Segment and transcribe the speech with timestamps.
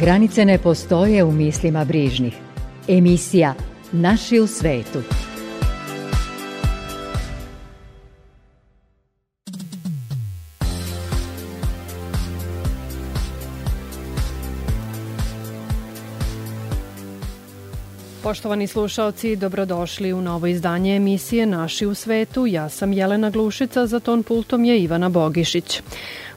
[0.00, 2.34] Granice ne postoje u mislima brižnih.
[2.88, 3.54] Emisija
[3.92, 5.02] Naši u svetu.
[18.22, 22.46] Poštovani slušaoci, dobrodošli u novo izdanje emisije Naši u svetu.
[22.46, 25.82] Ja sam Jelena Glušica, za ton pultom je Ivana Bogišić.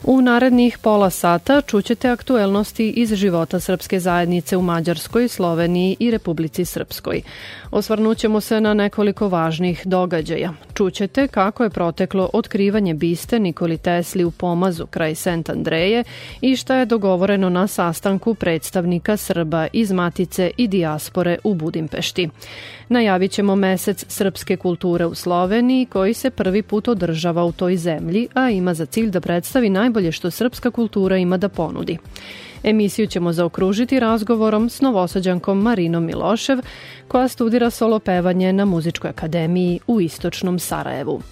[0.04, 6.64] U narednih pola sata čućete aktuelnosti iz života srpske zajednice u Mađarskoj, Sloveniji i Republici
[6.64, 7.22] Srpskoj.
[7.70, 10.52] Osvrnućemo se na nekoliko važnih događaja.
[10.74, 16.04] Čućete kako je proteklo otkrivanje biste Nikoli Tesli u Pomazu kraj Sent Andreje
[16.40, 22.28] i šta je dogovoreno na sastanku predstavnika Srba iz Matice i dijaspore u Budimpešti.
[22.88, 28.28] Najavit ćemo mesec srpske kulture u Sloveniji koji se prvi put održava u toj zemlji,
[28.34, 31.98] a ima za cilj da predstavi najbolje što srpska kultura ima da ponudi.
[32.62, 36.58] Emisiju ćemo zaokružiti razgovorom s novosađankom Marinom Milošev,
[37.08, 41.22] koja studira solo pevanje na Muzičkoj akademiji u Istočnom Sarajevu.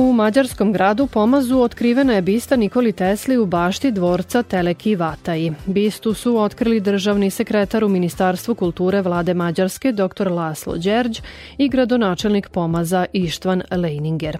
[0.00, 5.52] U mađarskom gradu Pomazu otkrivena je bista Nikoli Tesli u bašti dvorca Teleki Vataji.
[5.66, 10.30] Bistu su otkrili državni sekretar u Ministarstvu kulture vlade Mađarske dr.
[10.30, 11.20] Laslo Đerđ
[11.58, 14.38] i gradonačelnik Pomaza Ištvan Leininger.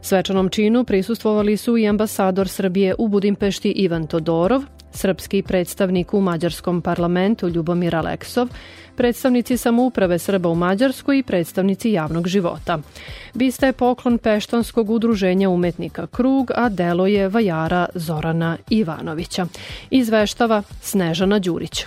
[0.00, 4.62] Svečanom činu prisustvovali su i ambasador Srbije u Budimpešti Ivan Todorov,
[4.94, 8.48] srpski predstavnik u mađarskom parlamentu Ljubomir Aleksov,
[8.96, 12.78] predstavnici samouprave Srba u Mađarskoj i predstavnici javnog života.
[13.34, 19.46] Bista je poklon Peštanskog udruženja umetnika Krug, a delo je vajara Zorana Ivanovića.
[19.90, 21.86] Izveštava Snežana Đurić.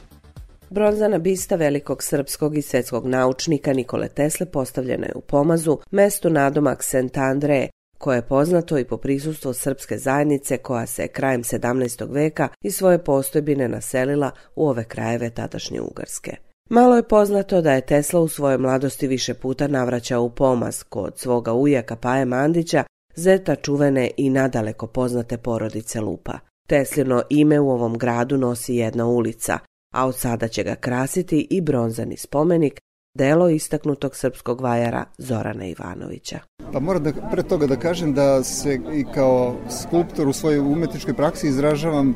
[0.70, 6.84] Bronzana bista velikog srpskog i svetskog naučnika Nikole Tesle postavljena je u Pomazu, mestu nadomak
[6.84, 7.68] Sent Andre,
[8.06, 12.12] koje je poznato i po prisustvu srpske zajednice koja se krajem 17.
[12.12, 16.36] veka i svoje postojbine naselila u ove krajeve tadašnje Ugarske.
[16.70, 21.18] Malo je poznato da je Tesla u svojoj mladosti više puta navraćao u pomaz kod
[21.18, 22.84] svoga ujaka Paje Mandića,
[23.16, 26.40] zeta čuvene i nadaleko poznate porodice Lupa.
[26.68, 29.60] Teslino ime u ovom gradu nosi jedna ulica,
[29.94, 32.80] a od sada će ga krasiti i bronzani spomenik
[33.16, 36.40] delo istaknutog srpskog vajara Zorana Ivanovića.
[36.74, 41.14] Pa moram da, pre toga da kažem da se i kao skulptor u svojoj umetničkoj
[41.14, 42.16] praksi izražavam uh,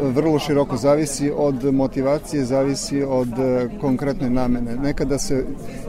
[0.00, 4.76] vrlo široko, zavisi od motivacije, zavisi od uh, konkretne namene.
[4.76, 5.44] Nekada se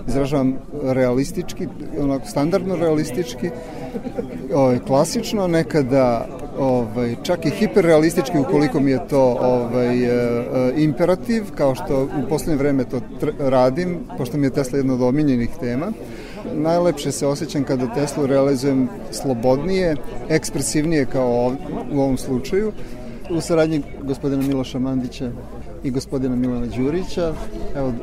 [0.07, 0.53] izražavam
[0.83, 1.67] realistički,
[1.99, 3.49] onako standardno realistički,
[4.53, 6.27] ovaj, klasično, nekada
[6.59, 12.29] ovaj, čak i hiperrealistički ukoliko mi je to ovaj, e, e, imperativ, kao što u
[12.29, 13.01] poslednje vreme to
[13.39, 15.91] radim, pošto mi je Tesla jedna od omiljenih tema.
[16.53, 19.95] Najlepše se osjećam kada Teslu realizujem slobodnije,
[20.29, 21.55] ekspresivnije kao
[21.91, 22.71] u ovom slučaju,
[23.29, 25.31] u saradnji gospodina Miloša Mandića
[25.83, 27.33] i gospodina Milana Đurića.
[27.75, 27.93] Evo,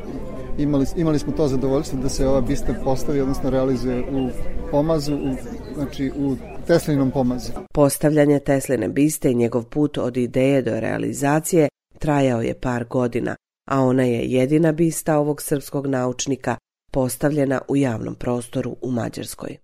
[0.59, 4.29] imali, imali smo to zadovoljstvo da se ova bista postavi, odnosno realizuje u
[4.71, 5.35] pomazu, u,
[5.75, 7.53] znači u Teslinom pomazu.
[7.73, 13.37] Postavljanje Tesline biste i njegov put od ideje do realizacije trajao je par godina,
[13.71, 16.57] a ona je jedina bista ovog srpskog naučnika
[16.93, 19.64] postavljena u javnom prostoru u Mađarskoj.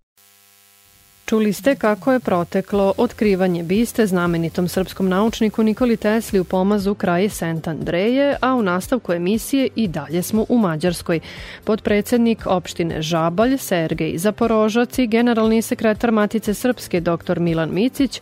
[1.26, 7.28] Čuli ste kako je proteklo otkrivanje biste znamenitom srpskom naučniku Nikoli Tesli u pomazu kraje
[7.28, 11.20] Sent Andreje, a u nastavku emisije i dalje smo u Mađarskoj.
[11.64, 17.40] Podpredsednik opštine Žabalj, Sergej Zaporožac i generalni sekretar Matice Srpske dr.
[17.40, 18.20] Milan Micić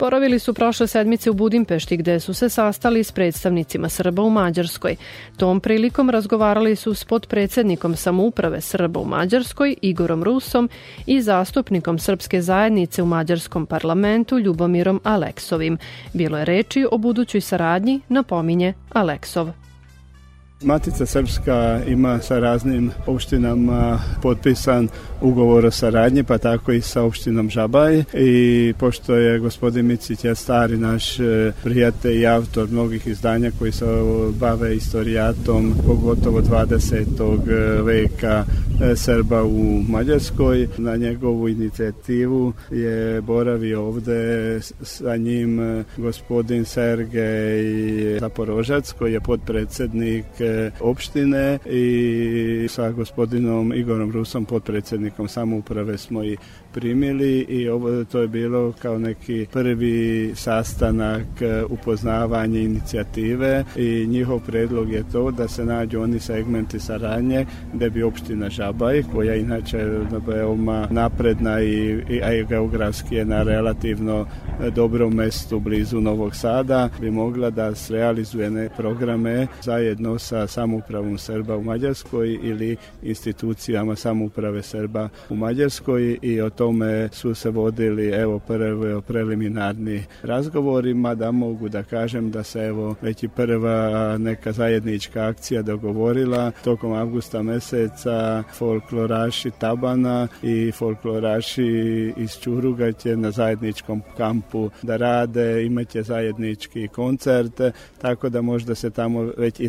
[0.00, 4.96] Boravili su prošle sedmice u Budimpešti gde su se sastali s predstavnicima Srba u Mađarskoj.
[5.36, 10.68] Tom prilikom razgovarali su s podpredsednikom samouprave Srba u Mađarskoj Igorom Rusom
[11.06, 15.78] i zastupnikom Srpske zajednice u Mađarskom parlamentu Ljubomirom Aleksovim.
[16.12, 19.59] Bilo je reči o budućoj saradnji, napominje Aleksov.
[20.62, 24.88] Matica Srpska ima sa raznim opštinama potpisan
[25.20, 30.34] ugovor o saradnji, pa tako i sa opštinom Žabaj i pošto je gospodin Micić je
[30.34, 33.84] stari naš e, prijatelj i autor mnogih izdanja koji se
[34.40, 37.84] bave istorijatom, pogotovo 20.
[37.84, 38.44] veka,
[38.96, 40.68] Srba u Mađarskoj.
[40.78, 50.24] Na njegovu inicijativu je boravio ovde sa njim gospodin Sergej Zaporožac koji je podpredsednik
[50.80, 56.36] opštine i sa gospodinom Igorom Rusom podpredsednikom samouprave smo i
[56.72, 64.40] primili i ovo, to je bilo kao neki prvi sastanak e, upoznavanje inicijative i njihov
[64.46, 69.88] predlog je to da se nađu oni segmenti saradnje gde bi opština Žabaj, koja inače
[70.26, 74.26] veoma napredna i, i, a i geografski je na relativno
[74.74, 81.18] dobrom mestu blizu Novog Sada, bi mogla da se realizuje ne programe zajedno sa samoupravom
[81.18, 88.08] Srba u Mađarskoj ili institucijama samouprave Srba u Mađarskoj i o tome su se vodili
[88.08, 94.52] evo prve preliminarni razgovori, mada mogu da kažem da se evo već i prva neka
[94.52, 104.02] zajednička akcija dogovorila tokom avgusta meseca folkloraši Tabana i folkloraši iz Čuruga će na zajedničkom
[104.16, 107.60] kampu da rade, imaće zajednički koncert,
[108.00, 109.68] tako da možda se tamo već i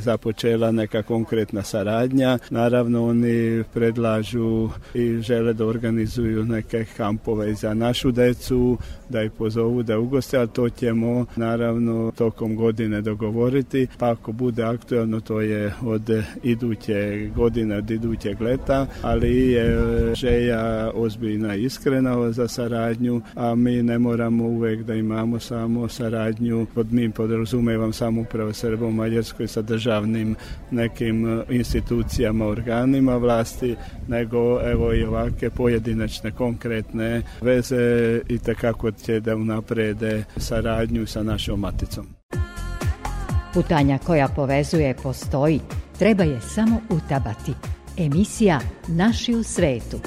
[0.62, 2.38] započela neka konkretna saradnja.
[2.50, 8.78] Naravno oni predlažu i žele da organizuju neke kampove za našu decu,
[9.10, 14.64] da ih pozovu da ugoste, ali to ćemo naravno tokom godine dogovoriti, pa ako bude
[14.64, 16.10] aktualno to je od
[16.44, 19.78] iduće godine, od idućeg leta, ali je
[20.16, 26.94] želja ozbiljna iskrena za saradnju, a mi ne moramo uvek da imamo samo saradnju, pod
[26.94, 30.36] mi podrazumevam samo upravo Srba u Mađarskoj sa državnim
[30.72, 33.76] nekim institucijama, organima vlasti,
[34.08, 41.60] nego evo i ovake pojedinačne konkretne veze i tekako će da unaprede saradnju sa našom
[41.60, 42.08] maticom.
[43.54, 45.60] Putanja koja povezuje postoji,
[46.00, 47.54] treba je samo utabati.
[47.98, 49.98] Emisija Naši u svetu.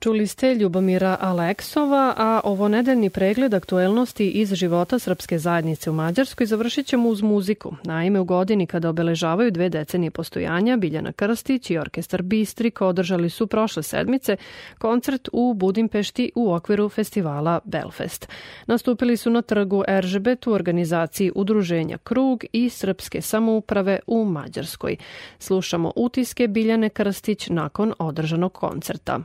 [0.00, 6.46] Čuli ste Ljubomira Aleksova, a ovo nedeljni pregled aktuelnosti iz života srpske zajednice u Mađarskoj
[6.46, 7.74] završit ćemo uz muziku.
[7.84, 13.46] Naime, u godini kada obeležavaju dve decenije postojanja, Biljana Krstić i orkestar Bistrik održali su
[13.46, 14.36] prošle sedmice
[14.78, 18.28] koncert u Budimpešti u okviru festivala Belfest.
[18.66, 24.96] Nastupili su na trgu Eržebet u organizaciji Udruženja Krug i Srpske samouprave u Mađarskoj.
[25.38, 29.20] Slušamo utiske Biljane Krstić nakon održanog koncerta.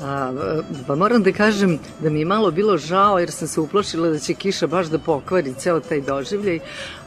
[0.00, 0.32] A,
[0.86, 4.18] pa moram da kažem da mi je malo bilo žao jer sam se uplašila da
[4.18, 6.58] će kiša baš da pokvari ceo taj doživljaj,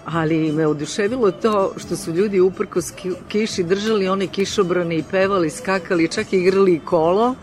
[0.06, 2.94] ali me oduševilo to što su ljudi uprkos
[3.28, 7.36] kiši držali one kišobrane i pevali, skakali, čak i igrali kolo, a,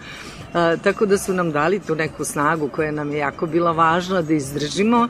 [0.82, 4.34] tako da su nam dali tu neku snagu koja nam je jako bila važna da
[4.34, 5.08] izdržimo,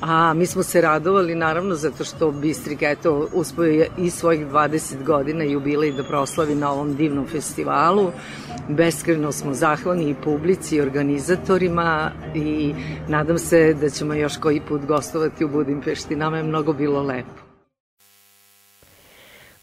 [0.00, 5.04] A mi smo se radovali naravno zato što Bistrik eto uspio je i svojih 20
[5.04, 8.12] godina jubilej da proslavi na ovom divnom festivalu.
[8.68, 12.74] Beskreno smo zahvalni i publici i organizatorima i
[13.08, 16.16] nadam se da ćemo još koji put gostovati u Budimpešti.
[16.16, 17.45] Nama je mnogo bilo lepo.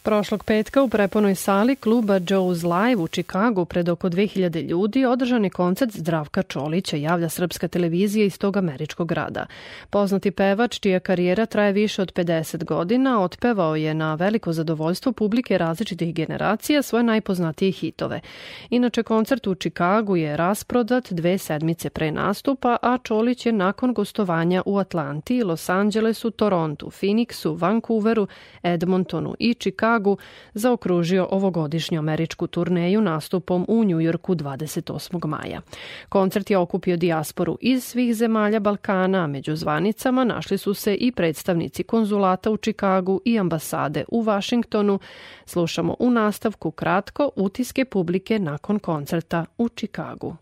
[0.04, 5.44] Prošlog petka u preponoj sali kluba Joe's Live u Čikagu pred oko 2000 ljudi održan
[5.44, 9.46] je koncert Zdravka Čolića, javlja srpska televizija iz tog američkog grada.
[9.90, 15.58] Poznati pevač, čija karijera traje više od 50 godina, otpevao je na veliko zadovoljstvo publike
[15.58, 18.22] različitih generacija svoje najpoznatije hitove.
[18.70, 24.64] Inače, koncert u Čikagu je rasprodat dve sedmice pre nastupa, a Čolić je nakon gostovanja
[24.66, 28.28] u Atlanti, Los Angelesu, Torontu, Phoenixu, Vancouveru,
[28.64, 30.18] Edmontonu i Čikagu Čikagu
[30.54, 35.28] zaokružio ovogodišnju američku turneju nastupom u Njujorku 28.
[35.28, 35.62] maja.
[36.10, 41.12] Koncert je okupio dijasporu iz svih zemalja Balkana, a među zvanicama našli su se i
[41.12, 45.00] predstavnici konzulata u Čikagu i ambasade u Vašingtonu.
[45.46, 50.36] Slušamo u nastavku kratko utiske publike nakon koncerta u Čikagu.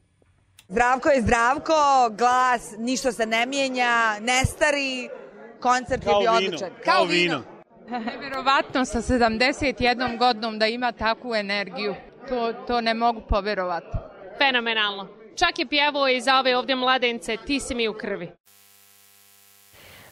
[0.69, 1.73] Zdravko je zdravko,
[2.17, 5.09] glas, ništa se ne mijenja, ne stari,
[5.59, 6.69] koncert kao je bio vino, odličan.
[6.85, 7.60] Kao vino.
[8.11, 11.95] Neverovatno sa 71 godinom da ima takvu energiju.
[12.29, 13.97] To, to ne mogu poverovati.
[14.37, 15.07] Fenomenalno.
[15.35, 18.31] Čak je pjevao i za ove ovdje mladence Ti si mi u krvi.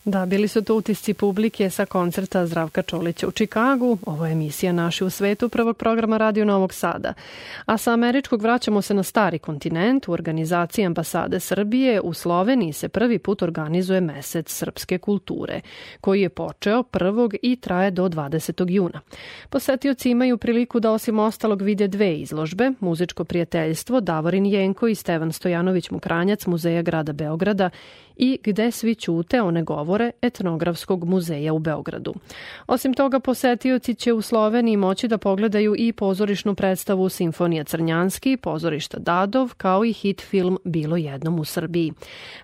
[0.06, 3.98] Da, bili su to utisci publike sa koncerta Zdravka Čolića u Čikagu.
[4.06, 7.14] Ovo je emisija Naši u svetu prvog programa Radio Novog Sada.
[7.66, 10.08] A sa američkog vraćamo se na stari kontinent.
[10.08, 15.62] U organizaciji ambasade Srbije u Sloveniji se prvi put organizuje mesec srpske kulture,
[16.02, 17.36] koji je počeo 1.
[17.42, 18.70] i traje do 20.
[18.70, 19.02] juna.
[19.50, 25.32] Posetioci imaju priliku da osim ostalog vide dve izložbe, muzičko prijateljstvo Davorin Jenko i Stevan
[25.32, 27.70] Stojanović Mukranjac Muzeja grada Beograda
[28.20, 32.14] i Gde svi ćute o negovoru govore Etnografskog muzeja u Beogradu.
[32.68, 39.00] Osim toga, posetioci će u Sloveniji moći da pogledaju i pozorišnu predstavu Simfonija Crnjanski, pozorišta
[39.00, 41.94] Dadov, kao i hit film Bilo jednom u Srbiji.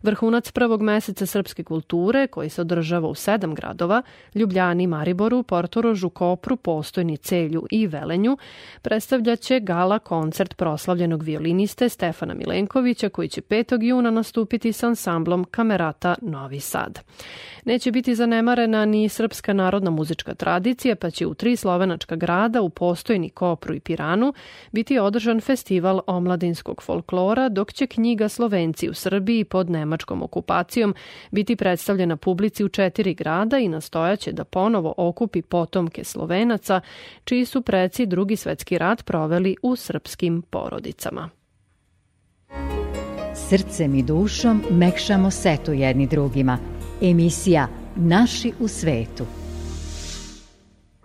[0.03, 4.01] Vrhunac prvog meseca srpske kulture, koji se održava u sedam gradova,
[4.35, 8.37] Ljubljani, Mariboru, Portorožu, Kopru, Postojni, Celju i Velenju,
[8.81, 13.83] predstavljaće gala koncert proslavljenog violiniste Stefana Milenkovića, koji će 5.
[13.83, 16.99] juna nastupiti sa ansamblom Kamerata Novi Sad.
[17.65, 22.69] Neće biti zanemarena ni srpska narodna muzička tradicija, pa će u tri slovenačka grada, u
[22.69, 24.33] Postojni, Kopru i Piranu,
[24.71, 30.95] biti održan festival omladinskog folklora, dok će knjiga Slovenci u Srbiji pod nemačkom okupacijom
[31.31, 36.81] biti predstavljena publici u četiri grada i nastojaće da ponovo okupi potomke Slovenaca,
[37.23, 41.29] čiji su preci drugi svetski rat proveli u srpskim porodicama.
[43.49, 46.57] Srcem i dušom mekšamo setu jedni drugima.
[47.01, 49.25] Emisija Naši u svetu.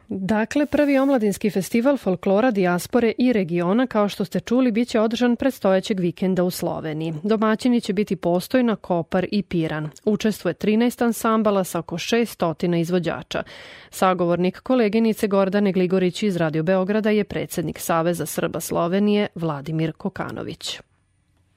[0.08, 6.00] Dakle, prvi omladinski festival folklora, dijaspore i regiona, kao što ste čuli, biće održan predstojećeg
[6.00, 7.14] vikenda u Sloveniji.
[7.22, 9.90] Domaćini će biti Postojna, Kopar i Piran.
[10.04, 13.42] Učestvuje 13 ansambala sa oko 600 izvođača.
[13.90, 20.80] Sagovornik koleginice Gordane Gligorić iz Radio Beograda je predsednik Saveza Srba Slovenije Vladimir Kokanović.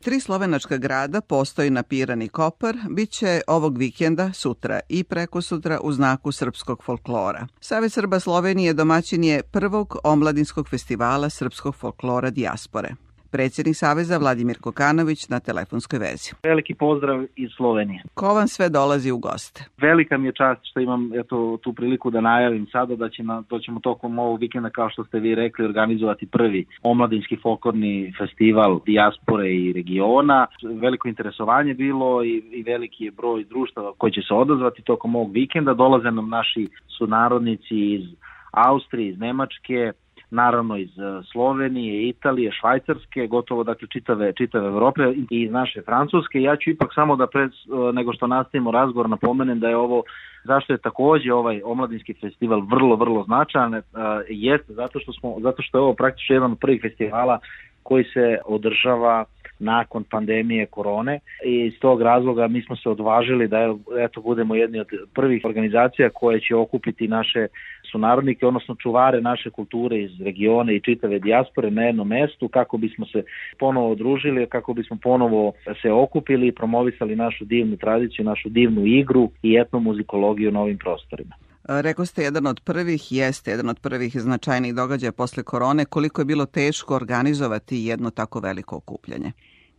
[0.04, 5.42] Tri slovenačka grada, postoji na Piran i Kopar, bit će ovog vikenda, sutra i preko
[5.42, 7.48] sutra u znaku srpskog folklora.
[7.60, 12.96] Savez Srba Slovenije domaćin je prvog omladinskog festivala srpskog folklora dijaspore
[13.34, 16.30] predsjednik Saveza Vladimir Kokanović na telefonskoj vezi.
[16.44, 18.02] Veliki pozdrav iz Slovenije.
[18.14, 19.60] Ko vam sve dolazi u goste?
[19.78, 23.44] Velika mi je čast što imam eto, tu priliku da najavim sada da, će na,
[23.50, 28.80] to ćemo tokom ovog vikenda, kao što ste vi rekli, organizovati prvi omladinski folklorni festival
[28.86, 30.48] dijaspore i regiona.
[30.82, 35.32] Veliko interesovanje bilo i, i veliki je broj društava koji će se odazvati tokom ovog
[35.32, 35.74] vikenda.
[35.74, 38.06] Dolaze nam naši sunarodnici iz
[38.52, 39.92] Austrije, iz Nemačke,
[40.34, 46.42] naravno iz e, Slovenije, Italije, Švajcarske, gotovo dakle čitave, čitave Evrope i iz naše Francuske.
[46.42, 50.04] Ja ću ipak samo da pred, e, nego što nastavimo razgovor napomenem da je ovo
[50.44, 53.82] zašto je takođe ovaj omladinski festival vrlo, vrlo značajan, uh,
[54.30, 57.40] jeste zato što, smo, zato što je ovo praktično jedan od prvih festivala
[57.84, 59.26] koji se održava
[59.64, 64.80] nakon pandemije korone i iz tog razloga mi smo se odvažili da eto budemo jedni
[64.80, 67.48] od prvih organizacija koje će okupiti naše
[67.92, 73.06] sunarodnike, odnosno čuvare naše kulture iz regiona i čitave dijaspore na jednom mestu kako bismo
[73.06, 73.24] se
[73.60, 79.30] ponovo odružili, kako bismo ponovo se okupili i promovisali našu divnu tradiciju, našu divnu igru
[79.44, 81.36] i etnomuzikologiju na ovim prostorima.
[81.68, 85.86] Rekao ste jedan od prvih, jeste jedan od prvih značajnih događaja posle korone.
[85.86, 89.32] Koliko je bilo teško organizovati jedno tako veliko okupljanje?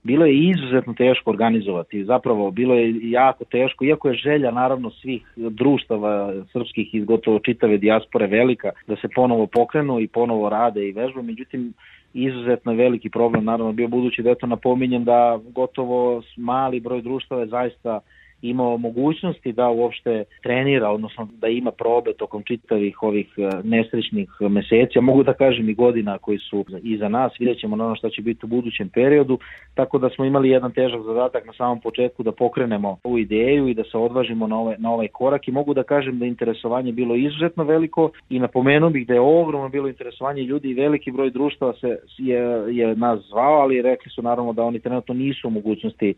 [0.04, 5.22] Bilo je izuzetno teško organizovati, zapravo bilo je jako teško, iako je želja naravno svih
[5.36, 10.92] društava srpskih iz gotovo čitave dijaspore velika da se ponovo pokrenu i ponovo rade i
[10.92, 11.72] vežbu, međutim
[12.14, 17.46] izuzetno veliki problem naravno bio budući da eto napominjem da gotovo mali broj društava je
[17.46, 18.00] zaista
[18.48, 24.98] imao mogućnosti da uopšte trenira, odnosno da ima probe tokom čitavih ovih e, nesrećnih meseci,
[24.98, 28.08] a mogu da kažem i godina koji su iza nas, vidjet ćemo na ono što
[28.08, 29.38] će biti u budućem periodu,
[29.74, 33.74] tako da smo imali jedan težak zadatak na samom početku da pokrenemo ovu ideju i
[33.74, 37.14] da se odvažimo na ovaj, na ovaj korak i mogu da kažem da interesovanje bilo
[37.14, 41.72] izuzetno veliko i napomenuo bih da je ogromno bilo interesovanje ljudi i veliki broj društava
[41.72, 46.14] se je, je nas zvao, ali rekli su naravno da oni trenutno nisu u mogućnosti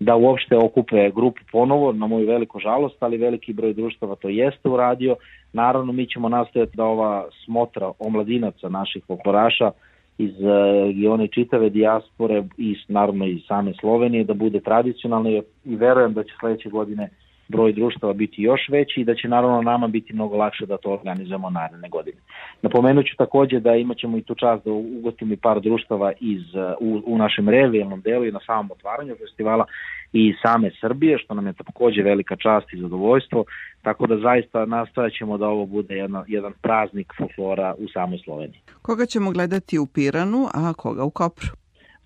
[0.00, 4.68] da uopšte okupe grupu ponovo, na moju veliku žalost, ali veliki broj društava to jeste
[4.68, 5.16] uradio.
[5.52, 9.70] Naravno, mi ćemo nastojati da ova smotra omladinaca naših folkloraša
[10.18, 10.46] iz e,
[10.86, 15.30] regione čitave dijaspore i naravno i same Slovenije da bude tradicionalna
[15.64, 17.08] i verujem da će sledeće godine
[17.48, 20.90] broj društava biti još veći i da će naravno nama biti mnogo lakše da to
[20.90, 22.18] organizujemo naredne godine.
[22.62, 26.42] Napomenut ću takođe da imaćemo i tu čast da ugostimo i par društava iz,
[26.80, 29.64] u, u našem revijalnom delu i na samom otvaranju festivala
[30.12, 33.44] i same Srbije, što nam je takođe velika čast i zadovoljstvo,
[33.82, 38.60] tako da zaista nastavit ćemo da ovo bude jedna, jedan praznik folklora u samoj Sloveniji.
[38.82, 41.48] Koga ćemo gledati u Piranu, a koga u Kopru?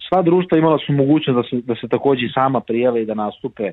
[0.08, 3.72] Sva društva imala su mogućnost da se, da se takođe sama prijave i da nastupe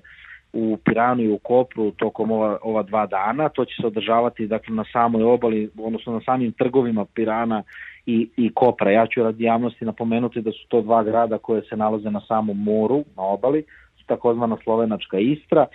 [0.54, 3.50] u Piranu i u Kopru tokom ova, ova dva dana.
[3.50, 7.64] To će se održavati dakle, na samoj obali, odnosno na samim trgovima Pirana
[8.06, 8.92] i, i Kopra.
[8.92, 12.64] Ja ću radi javnosti napomenuti da su to dva grada koje se nalaze na samom
[12.64, 13.64] moru, na obali,
[14.14, 15.66] takozvana slovenačka Istra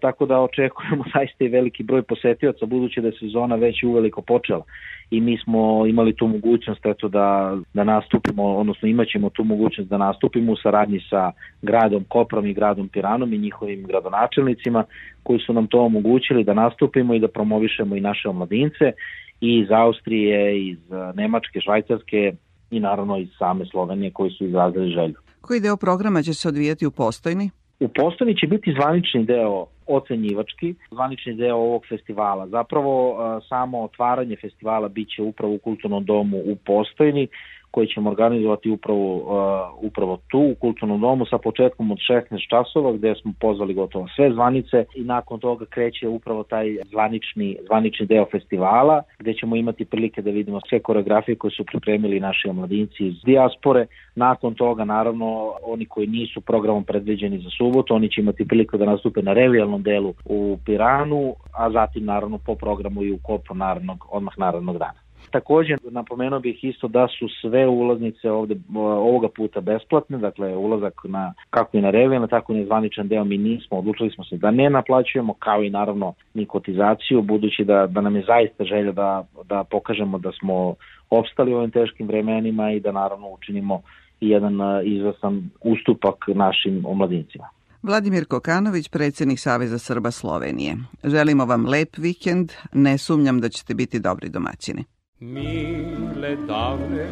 [0.00, 4.64] tako da očekujemo zaista i veliki broj posetioca budući da je sezona već uveliko počela
[5.10, 9.98] i mi smo imali tu mogućnost eto da, da nastupimo, odnosno imaćemo tu mogućnost da
[9.98, 11.32] nastupimo u saradnji sa
[11.62, 14.84] gradom Koprom i gradom Piranom i njihovim gradonačelnicima
[15.22, 18.92] koji su nam to omogućili da nastupimo i da promovišemo i naše omladince
[19.40, 20.78] i iz Austrije, iz
[21.14, 22.32] Nemačke, Švajcarske
[22.70, 25.14] i naravno iz same Slovenije koji su izrazili želju.
[25.40, 27.50] Koji deo programa će se odvijati u Postojni?
[27.80, 32.48] U Postojni će biti zvanični deo ocenjivački, zvanični deo ovog festivala.
[32.48, 33.16] Zapravo
[33.48, 37.28] samo otvaranje festivala biće upravo u kulturnom domu u Postojni,
[37.70, 42.92] koji ćemo organizovati upravo, uh, upravo tu u Kulturnom domu sa početkom od 16 časova
[42.92, 48.26] gde smo pozvali gotovo sve zvanice i nakon toga kreće upravo taj zvanični, zvanični deo
[48.30, 53.14] festivala gde ćemo imati prilike da vidimo sve koreografije koje su pripremili naši omladinci iz
[53.24, 53.86] dijaspore.
[54.14, 58.84] Nakon toga naravno oni koji nisu programom predviđeni za subotu, oni će imati priliku da
[58.84, 64.06] nastupe na revijalnom delu u Piranu, a zatim naravno po programu i u Kopu narodnog,
[64.10, 65.07] odmah narodnog dana.
[65.30, 71.34] Takođe, napomenuo bih isto da su sve ulaznice ovde ovoga puta besplatne, dakle ulazak na
[71.50, 74.50] kako i na revijena, tako i na zvaničan deo mi nismo, odlučili smo se da
[74.50, 79.24] ne naplaćujemo, kao i naravno ni kotizaciju, budući da, da nam je zaista želja da,
[79.44, 80.74] da pokažemo da smo
[81.10, 83.82] opstali u ovim teškim vremenima i da naravno učinimo
[84.20, 87.48] jedan izvestan ustupak našim omladincima.
[87.82, 90.76] Vladimir Kokanović, predsjednik Saveza Srba Slovenije.
[91.04, 94.84] Želimo vam lep vikend, ne sumnjam da ćete biti dobri domaćini.
[95.20, 97.08] Mile davne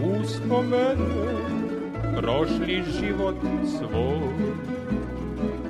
[0.00, 0.96] uspomene
[2.16, 4.32] Prošli život svoj.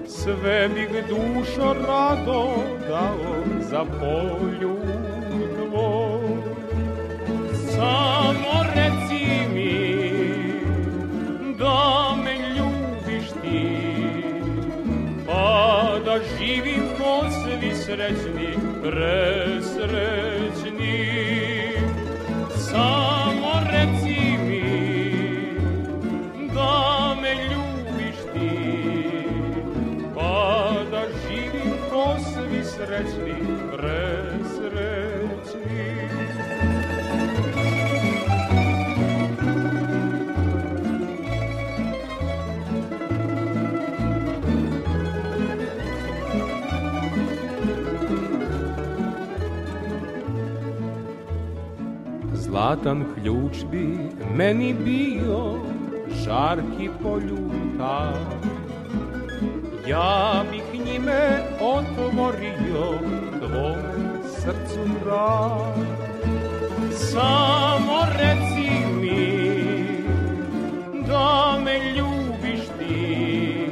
[0.06, 2.54] Sve bih dušo rado
[2.88, 4.76] dao za polju
[5.56, 6.42] tvoj.
[7.70, 9.24] Samo reci
[9.54, 9.76] mi
[11.58, 13.66] da me ljubiš ti
[15.26, 18.50] Pa da živim ko svi srećni,
[18.82, 19.82] presrećni
[32.82, 33.34] svi srećni
[33.76, 34.42] presrećni
[52.34, 53.98] Zlatan ključ bi
[54.36, 55.54] meni bio
[56.24, 58.12] žarki poljuta
[59.88, 60.44] Ja
[61.72, 62.98] njime otvorio
[63.38, 63.76] tvom
[64.24, 65.76] srcu vrat
[66.92, 69.42] Samo reci mi
[71.06, 73.66] da me ljubiš ti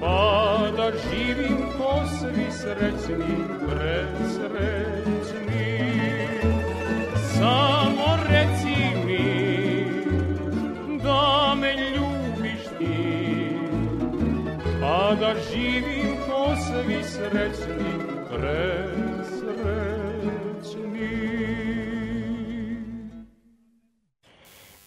[0.00, 3.36] Pa da živim ko svi srećni,
[3.68, 4.82] presrećni.
[7.34, 9.28] Samo reci mi
[11.04, 13.58] da me ljubiš ti
[14.80, 16.11] Pa da živim
[16.84, 17.92] svi srećni,
[18.28, 18.52] presrećni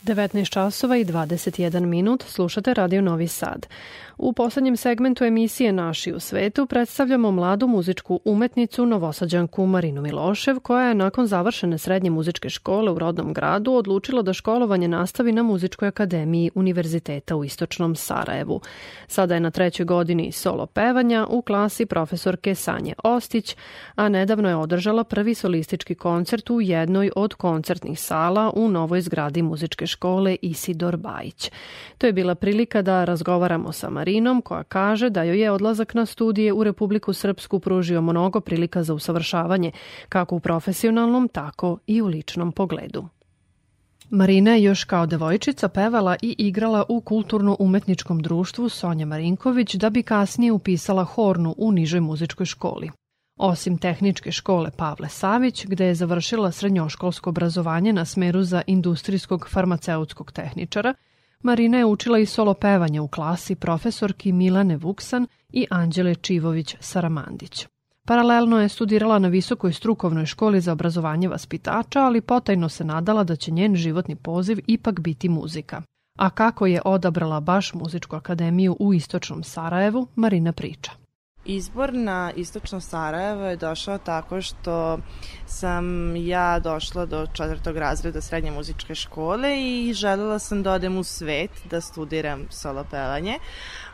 [0.04, 3.68] 19 časova i 21 minut slušate Radio Novi Sad.
[4.17, 10.88] U poslednjem segmentu emisije Naši u svetu predstavljamo mladu muzičku umetnicu novosađanku Marinu Milošev koja
[10.88, 15.88] je nakon završene srednje muzičke škole u rodnom gradu odlučila da školovanje nastavi na Muzičkoj
[15.88, 18.62] akademiji Univerziteta u Istočnom Sarajevu.
[19.08, 23.56] Sada je na trećoj godini solo pevanja u klasi profesorke Sanje Ostić,
[23.95, 29.41] a nedavno je održala prvi solistički koncert u jednoj od koncertnih sala u novoj zgradi
[29.41, 31.51] muzičke škole Isidor Bajić.
[31.97, 34.05] To je bila prilika da razgovaramo sa Marinom
[34.44, 38.94] koja kaže da joj je odlazak na studije u Republiku Srpsku pružio mnogo prilika za
[38.94, 39.72] usavršavanje,
[40.10, 43.08] kako u profesionalnom, tako i u ličnom pogledu.
[44.10, 50.04] Marina je još kao devojčica pevala i igrala u kulturno-umetničkom društvu Sonja Marinković da bi
[50.04, 52.91] kasnije upisala hornu u nižoj muzičkoj školi.
[53.38, 60.32] Osim tehničke škole Pavle Savić, gde je završila srednjoškolsko obrazovanje na smeru za industrijskog farmaceutskog
[60.32, 60.94] tehničara,
[61.46, 67.68] Marina je učila i solo pevanje u klasi profesorki Milane Vuksan i Anđele Čivović-Saramandić.
[68.08, 73.36] Paralelno je studirala na Visokoj strukovnoj školi za obrazovanje vaspitača, ali potajno se nadala da
[73.36, 75.82] će njen životni poziv ipak biti muzika.
[76.20, 80.92] A kako je odabrala baš muzičku akademiju u istočnom Sarajevu, Marina priča.
[81.46, 85.00] Izbor na istočno Sarajevo je došao tako što
[85.46, 91.04] sam ja došla do četvrtog razreda srednje muzičke škole i želela sam da odem u
[91.04, 93.40] svet da studiram solo pevanje,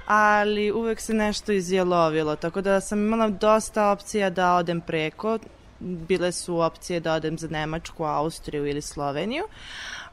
[0.08, 5.40] ali uvek se nešto izjelovilo, tako da sam imala dosta opcija da odem preko,
[5.80, 9.44] bile su opcije da odem za Nemačku, Austriju ili Sloveniju,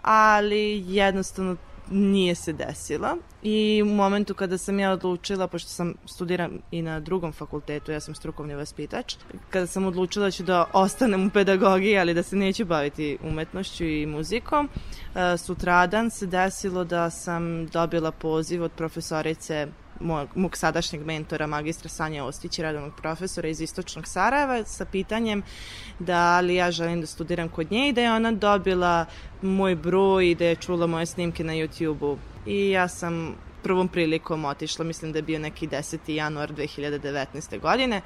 [0.02, 1.56] ali jednostavno
[1.90, 3.16] nije se desila.
[3.42, 8.00] I u momentu kada sam ja odlučila, pošto sam studiram i na drugom fakultetu, ja
[8.00, 9.16] sam strukovni vaspitač,
[9.50, 13.84] kada sam odlučila da ću da ostanem u pedagogiji, ali da se neću baviti umetnošću
[13.84, 14.68] i muzikom,
[15.14, 19.66] e, sutradan se desilo da sam dobila poziv od profesorice
[20.00, 25.42] mog, mog sadašnjeg mentora, magistra Sanja Ostić, radovnog profesora iz Istočnog Sarajeva, sa pitanjem
[25.98, 29.06] da li ja želim da studiram kod nje i da je ona dobila
[29.42, 32.18] moj broj i da je čula moje snimke na YouTube-u.
[32.46, 35.98] I ja sam prvom prilikom otišla, mislim da je bio neki 10.
[36.06, 37.60] januar 2019.
[37.60, 38.00] godine,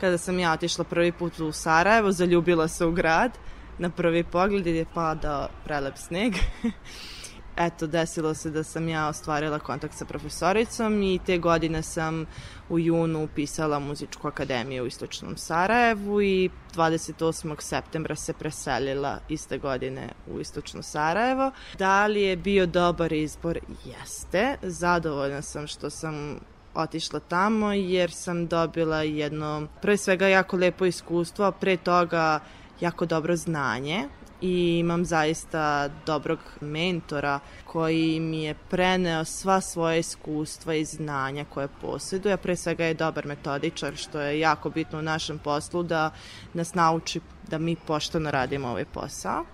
[0.00, 3.38] kada sam ja otišla prvi put u Sarajevo, zaljubila se u grad,
[3.78, 6.34] na prvi pogled je padao prelep sneg.
[7.56, 12.26] eto, desilo se da sam ja ostvarila kontakt sa profesoricom i te godine sam
[12.68, 17.60] u junu upisala muzičku akademiju u Istočnom Sarajevu i 28.
[17.60, 21.50] septembra se preselila iste godine u Istočno Sarajevo.
[21.78, 23.58] Da li je bio dobar izbor?
[23.84, 24.56] Jeste.
[24.62, 26.38] Zadovoljna sam što sam
[26.74, 32.40] otišla tamo jer sam dobila jedno, pre svega jako lepo iskustvo, a pre toga
[32.80, 34.08] jako dobro znanje
[34.40, 41.68] i imam zaista dobrog mentora koji mi je preneo sva svoje iskustva i znanja koje
[41.80, 46.10] posjeduje, a pre svega je dobar metodičar, što je jako bitno u našem poslu da
[46.54, 49.44] nas nauči da mi pošteno radimo ovaj posao.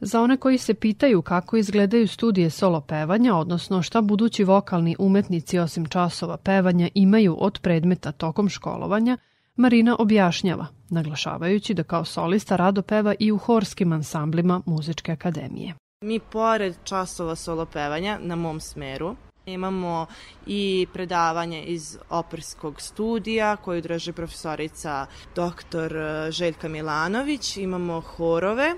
[0.00, 5.58] Za one koji se pitaju kako izgledaju studije solo pevanja, odnosno šta budući vokalni umetnici
[5.58, 9.16] osim časova pevanja imaju od predmeta tokom školovanja,
[9.60, 15.74] Marina objašnjava, naglašavajući da kao solista rado peva i u horskim ansamblima Muzičke akademije.
[16.04, 20.06] Mi pored časova solo pevanja na mom smeru Imamo
[20.46, 25.96] i predavanje iz operskog studija koju drži profesorica dr.
[26.30, 27.56] Željka Milanović.
[27.56, 28.74] Imamo horove, e,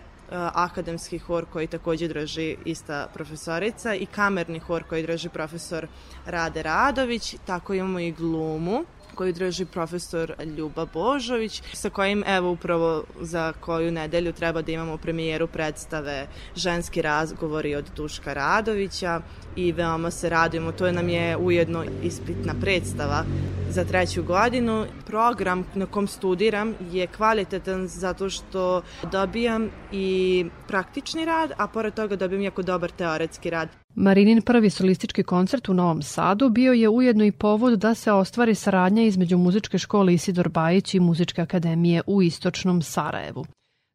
[0.55, 5.87] akademski hor koji takođe drži ista profesorica i kamerni hor koji drži profesor
[6.27, 7.37] Rade Radović.
[7.47, 8.85] Tako imamo i glumu
[9.15, 14.97] koju drži profesor Ljuba Božović, sa kojim evo upravo za koju nedelju treba da imamo
[14.97, 19.21] premijeru predstave Ženski razgovori od Duška Radovića
[19.57, 20.73] i veoma se radujemo.
[20.73, 23.25] To je nam je ujedno ispitna predstava
[23.73, 24.87] za treću godinu.
[25.07, 28.83] Program na kom studiram je kvalitetan zato što
[29.13, 33.69] dobijam i praktični rad, a pored toga dobijam jako dobar teoretski rad.
[33.95, 38.55] Marinin prvi solistički koncert u Novom Sadu bio je ujedno i povod da se ostvari
[38.55, 43.47] saradnja između muzičke škole Isidor Bajić i Muzičke akademije u istočnom Sarajevu.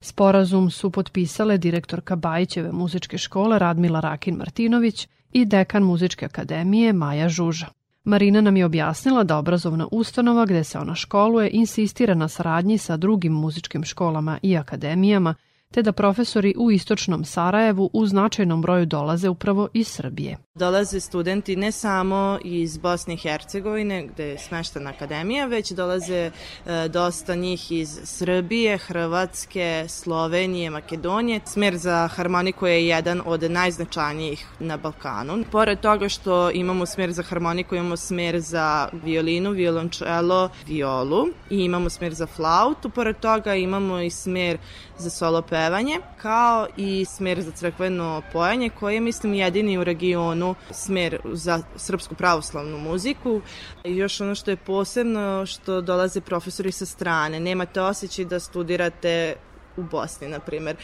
[0.03, 7.29] Sporazum su potpisale direktorka Bajićeve muzičke škole Radmila Rakin Martinović i dekan Muzičke akademije Maja
[7.29, 7.67] Žuža.
[8.07, 12.97] Marina nam je objasnila da obrazovna ustanova gde se ona školuje insistira na saradnji sa
[12.97, 15.35] drugim muzičkim školama i akademijama
[15.73, 20.37] te da profesori u istočnom Sarajevu u značajnom broju dolaze upravo iz Srbije.
[20.55, 26.31] Dolaze studenti ne samo iz Bosne i Hercegovine, gde je smeštena akademija, već dolaze
[26.65, 31.39] e, dosta njih iz Srbije, Hrvatske, Slovenije, Makedonije.
[31.45, 35.43] Smer za harmoniku je jedan od najznačajnijih na Balkanu.
[35.51, 41.89] Pored toga što imamo smer za harmoniku, imamo smer za violinu, violončelo, violu i imamo
[41.89, 42.89] smer za flautu.
[42.89, 44.57] Pored toga imamo i smer
[44.97, 50.55] za solo pevanje, kao i smer za crkveno pojanje, koji je, mislim, jedini u regionu
[50.71, 53.41] smer za srpsku pravoslavnu muziku.
[53.83, 57.39] I još ono što je posebno, što dolaze profesori sa strane.
[57.39, 59.35] Nemate osjećaj da studirate
[59.77, 60.75] u Bosni, na primer.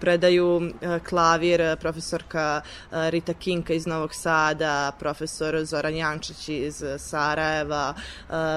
[0.00, 0.72] Predaju
[1.08, 7.94] klavir profesorka Rita Kinka iz Novog Sada, profesor Zoran Jančić iz Sarajeva,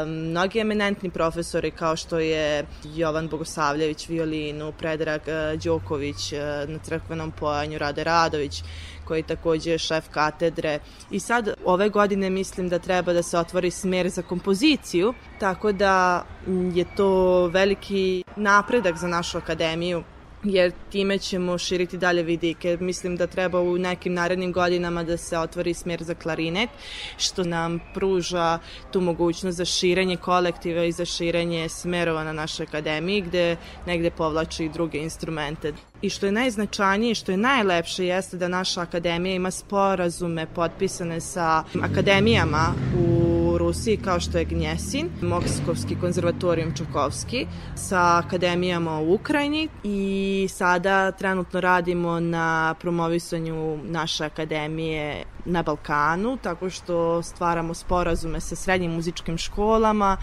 [0.06, 5.22] mnogi eminentni profesori kao što je Jovan Bogosavljević violinu, Predrag
[5.64, 6.32] Đoković
[6.68, 8.64] na crkvenom pojanju, Rade Radović,
[9.06, 10.80] koji je takođe šef katedre.
[11.12, 16.26] I sad ove godine mislim da treba da se otvori smer za kompoziciju, tako da
[16.74, 20.04] je to veliki napredak za našu akademiju
[20.44, 22.78] jer time ćemo širiti dalje vidike.
[22.80, 26.70] Mislim da treba u nekim narednim godinama da se otvori smjer za klarinet,
[27.18, 28.60] što nam pruža
[28.92, 34.66] tu mogućnost za širenje kolektiva i za širenje smerova na našoj akademiji, gde negde povlači
[34.66, 35.74] i druge instrumente.
[36.02, 41.64] I što je najznačajnije, što je najlepše, jeste da naša akademija ima sporazume potpisane sa
[41.82, 50.48] akademijama u Rusiji kao što je Gnjesin, Moskovski konzervatorijum Čukovski sa akademijama u Ukrajini i
[50.52, 58.92] sada trenutno radimo na promovisanju naše akademije na Balkanu, tako što stvaramo sporazume sa srednjim
[58.92, 60.18] muzičkim školama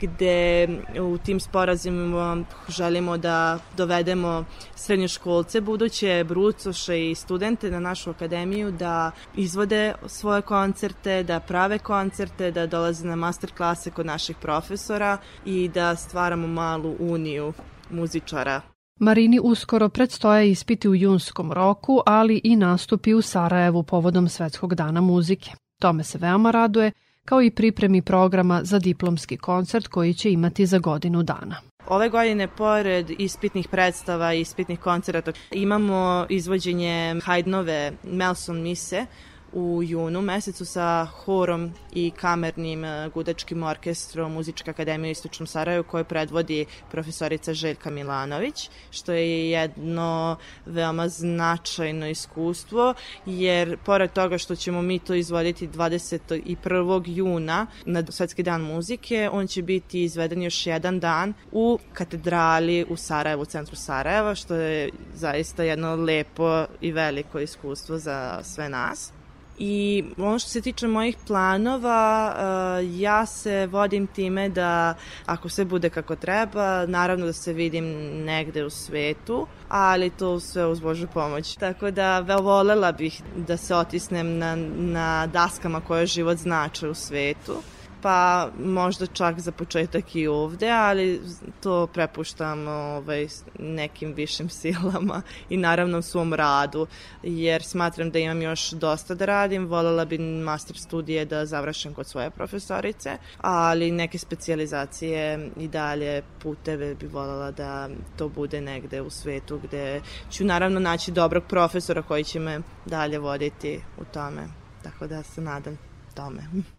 [0.00, 0.68] gde
[1.00, 4.44] u tim sporazumima želimo da dovedemo
[4.76, 12.50] srednjoškolce, buduće brucoše i studente na našu akademiju da izvode svoje koncerte, da prave koncerte,
[12.50, 17.52] da dolaze na master klase kod naših profesora i da stvaramo malu uniju
[17.90, 18.60] muzičara
[19.00, 25.00] Marini uskoro predstoje ispiti u junskom roku, ali i nastupi u Sarajevu povodom Svetskog dana
[25.00, 25.50] muzike.
[25.80, 26.92] Tome se veoma raduje,
[27.24, 31.56] kao i pripremi programa za diplomski koncert koji će imati za godinu dana.
[31.88, 39.06] Ove godine, pored ispitnih predstava i ispitnih koncerata, imamo izvođenje Haydnove Melson Mise,
[39.54, 45.84] u junu mesecu sa horom i kamernim e, gudačkim orkestrom Muzičke akademije u Istočnom Sarajevu
[45.84, 50.36] koje predvodi profesorica Željka Milanović, što je jedno
[50.66, 52.94] veoma značajno iskustvo,
[53.26, 57.02] jer pored toga što ćemo mi to izvoditi 21.
[57.06, 62.96] juna na Svetski dan muzike, on će biti izveden još jedan dan u katedrali u
[62.96, 69.12] Sarajevu, u centru Sarajeva, što je zaista jedno lepo i veliko iskustvo za sve nas.
[69.58, 74.94] I ono što se tiče mojih planova, uh, ja se vodim time da
[75.26, 77.84] ako sve bude kako treba, naravno da se vidim
[78.24, 81.56] negde u svetu, ali to sve uz Božu pomoć.
[81.56, 87.62] Tako da volela bih da se otisnem na, na daskama koje život znače u svetu
[88.04, 91.20] pa možda čak za početak i ovde, ali
[91.60, 93.26] to prepuštam ovaj,
[93.58, 96.86] nekim višim silama i naravno svom radu,
[97.22, 102.06] jer smatram da imam još dosta da radim, volela bi master studije da završim kod
[102.06, 109.10] svoje profesorice, ali neke specializacije i dalje puteve bi volela da to bude negde u
[109.10, 114.42] svetu gde ću naravno naći dobrog profesora koji će me dalje voditi u tome.
[114.82, 115.78] Tako da se nadam
[116.14, 116.42] tome.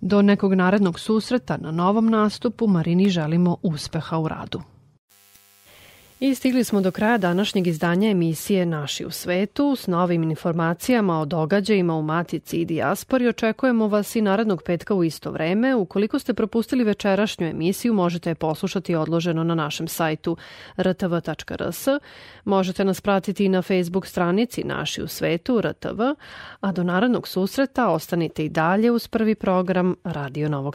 [0.00, 4.62] Do nekog narednog susreta na novom nastupu Marini želimo uspeha u radu.
[6.20, 9.76] I stigli smo do kraja današnjeg izdanja emisije Naši u svetu.
[9.76, 15.04] S novim informacijama o događajima u Matici i Dijaspori očekujemo vas i narednog petka u
[15.04, 15.74] isto vreme.
[15.74, 20.36] Ukoliko ste propustili večerašnju emisiju, možete je poslušati odloženo na našem sajtu
[20.78, 21.88] rtv.rs.
[22.44, 26.02] Možete nas pratiti i na Facebook stranici Naši u svetu rtv,
[26.60, 30.74] a do narednog susreta ostanite i dalje uz prvi program Radio Novog